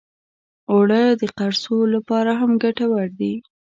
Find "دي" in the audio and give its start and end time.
3.19-3.33